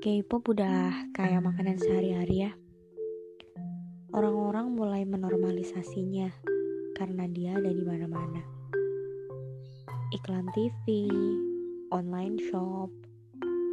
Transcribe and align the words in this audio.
K-pop 0.00 0.56
udah 0.56 1.12
kayak 1.12 1.44
makanan 1.44 1.76
sehari-hari 1.76 2.48
ya. 2.48 2.56
Orang-orang 4.16 4.72
mulai 4.72 5.04
menormalisasinya 5.04 6.32
karena 6.96 7.28
dia 7.28 7.60
ada 7.60 7.68
di 7.68 7.84
mana-mana. 7.84 8.40
Iklan 10.16 10.48
TV, 10.56 11.04
online 11.92 12.40
shop, 12.48 12.88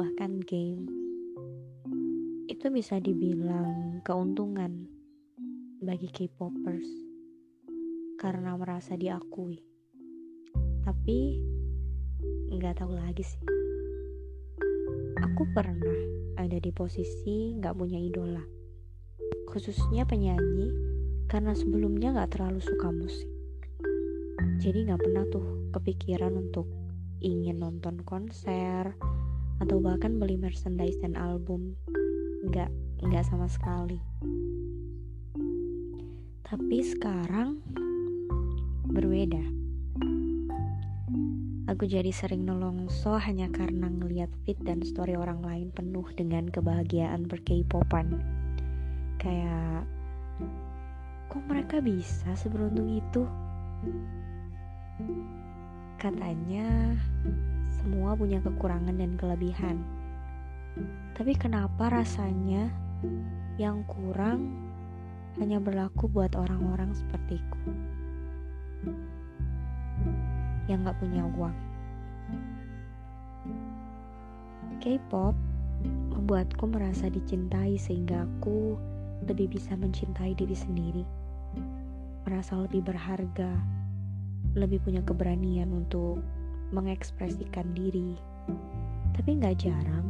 bahkan 0.00 0.40
game. 0.48 0.88
Itu 2.48 2.72
bisa 2.72 2.96
dibilang 3.04 4.00
keuntungan 4.00 4.88
bagi 5.84 6.08
K-popers 6.08 6.88
karena 8.16 8.56
merasa 8.56 8.96
diakui. 8.96 9.60
Tapi 10.88 11.36
nggak 12.48 12.80
tahu 12.80 12.96
lagi 12.96 13.20
sih. 13.20 13.44
Aku 15.22 15.46
pernah 15.54 15.94
ada 16.34 16.58
di 16.58 16.74
posisi 16.74 17.54
gak 17.62 17.78
punya 17.78 18.02
idola. 18.02 18.42
Khususnya 19.46 20.02
penyanyi, 20.02 20.74
karena 21.30 21.54
sebelumnya 21.54 22.10
gak 22.10 22.34
terlalu 22.34 22.58
suka 22.58 22.90
musik. 22.90 23.30
Jadi 24.58 24.90
gak 24.90 24.98
pernah 24.98 25.22
tuh 25.30 25.70
kepikiran 25.70 26.34
untuk 26.34 26.66
ingin 27.22 27.62
nonton 27.62 28.02
konser, 28.02 28.98
atau 29.62 29.78
bahkan 29.78 30.18
beli 30.18 30.34
merchandise 30.34 30.98
dan 30.98 31.14
album. 31.14 31.78
Gak, 32.50 32.74
gak 33.06 33.22
sama 33.22 33.46
sekali. 33.46 34.02
Tapi 36.42 36.78
sekarang 36.82 37.62
berbeda 38.90 39.63
Aku 41.74 41.90
jadi 41.90 42.14
sering 42.14 42.46
nolongso 42.46 43.18
hanya 43.18 43.50
karena 43.50 43.90
ngeliat 43.90 44.30
fit 44.46 44.54
dan 44.62 44.78
story 44.86 45.18
orang 45.18 45.42
lain 45.42 45.68
penuh 45.74 46.06
dengan 46.14 46.46
kebahagiaan 46.46 47.26
berkeipopan. 47.26 48.14
Kayak, 49.18 49.82
kok 51.26 51.42
mereka 51.50 51.82
bisa 51.82 52.30
seberuntung 52.38 52.86
itu? 52.94 53.26
Katanya, 55.98 56.94
semua 57.82 58.14
punya 58.14 58.38
kekurangan 58.38 58.94
dan 58.94 59.18
kelebihan. 59.18 59.82
Tapi 61.18 61.34
kenapa 61.34 61.90
rasanya 61.90 62.70
yang 63.58 63.82
kurang 63.90 64.46
hanya 65.42 65.58
berlaku 65.58 66.06
buat 66.06 66.38
orang-orang 66.38 66.94
sepertiku? 66.94 67.58
yang 70.68 70.84
gak 70.84 70.96
punya 70.96 71.24
uang. 71.36 71.63
K-pop 74.84 75.32
membuatku 76.12 76.68
merasa 76.68 77.08
dicintai 77.08 77.80
sehingga 77.80 78.28
aku 78.28 78.76
lebih 79.24 79.56
bisa 79.56 79.72
mencintai 79.80 80.36
diri 80.36 80.52
sendiri, 80.52 81.00
merasa 82.28 82.60
lebih 82.60 82.84
berharga, 82.84 83.48
lebih 84.52 84.84
punya 84.84 85.00
keberanian 85.00 85.72
untuk 85.72 86.20
mengekspresikan 86.76 87.72
diri. 87.72 88.20
Tapi 89.16 89.40
gak 89.40 89.64
jarang, 89.64 90.04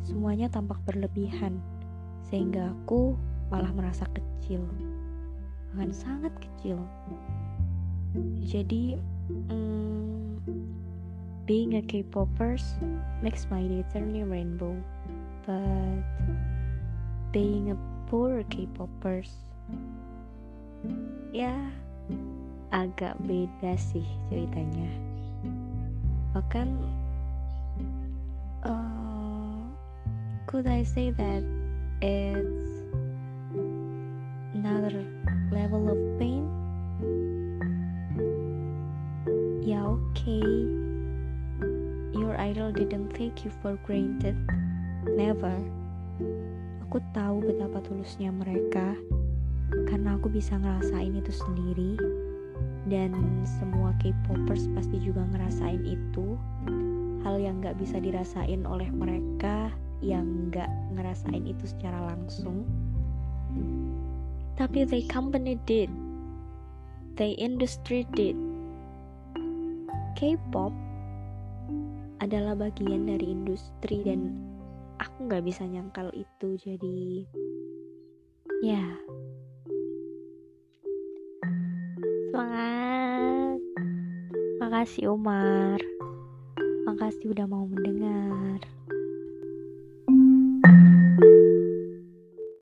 semuanya 0.00 0.48
tampak 0.48 0.80
berlebihan, 0.88 1.60
sehingga 2.24 2.72
aku 2.72 3.12
malah 3.52 3.68
merasa 3.76 4.08
kecil, 4.16 4.64
bahkan 5.76 5.92
sangat 5.92 6.32
kecil. 6.40 6.80
Jadi, 8.48 8.96
Mm, 9.26 9.65
being 11.46 11.78
a 11.78 11.82
K-popers 11.82 12.74
makes 13.22 13.46
my 13.50 13.62
a 13.62 14.26
rainbow, 14.26 14.74
but 15.46 16.02
being 17.30 17.70
a 17.70 17.78
poor 18.10 18.42
K-popers, 18.50 19.30
ya 21.30 21.54
agak 22.74 23.14
beda 23.22 23.78
sih 23.78 24.02
ceritanya. 24.26 24.90
Bahkan, 26.34 26.68
uh, 28.66 29.62
could 30.50 30.66
I 30.66 30.82
say 30.82 31.14
that 31.14 31.46
it's 32.02 32.90
another 34.50 35.06
level 35.54 35.94
of 35.94 35.98
pain? 36.18 36.50
Oke 39.86 40.02
okay. 40.12 40.85
Your 42.26 42.34
idol 42.42 42.74
didn't 42.74 43.14
take 43.14 43.46
you 43.46 43.54
for 43.62 43.78
granted. 43.86 44.34
Never. 45.06 45.54
Aku 46.82 46.98
tahu 47.14 47.38
betapa 47.38 47.78
tulusnya 47.86 48.34
mereka 48.34 48.98
Karena 49.86 50.18
aku 50.18 50.26
bisa 50.34 50.58
ngerasain 50.58 51.14
itu 51.14 51.30
sendiri. 51.30 51.94
Dan 52.90 53.14
semua 53.46 53.94
K-popers 54.02 54.66
pasti 54.74 54.98
juga 54.98 55.22
ngerasain 55.22 55.86
itu. 55.86 56.34
Hal 57.22 57.38
yang 57.38 57.62
gak 57.62 57.78
bisa 57.78 58.02
dirasain 58.02 58.66
oleh 58.66 58.90
mereka 58.90 59.70
Yang 60.02 60.26
gak 60.58 60.70
ngerasain 60.98 61.46
itu 61.46 61.62
secara 61.62 62.10
langsung. 62.10 62.66
Tapi 64.58 64.82
they 64.82 65.06
company 65.06 65.62
did. 65.62 65.94
They 67.14 67.38
industry 67.38 68.02
did. 68.18 68.34
K-pop 70.18 70.74
adalah 72.20 72.56
bagian 72.56 73.04
dari 73.04 73.32
industri 73.32 74.00
dan 74.04 74.36
aku 75.00 75.28
nggak 75.28 75.44
bisa 75.44 75.62
nyangkal 75.68 76.08
itu 76.16 76.56
jadi 76.56 77.24
ya. 78.64 78.86
Semangat. 82.32 83.60
Makasih 84.60 85.12
Umar. 85.12 85.80
Makasih 86.88 87.32
udah 87.32 87.46
mau 87.48 87.68
mendengar 87.68 88.60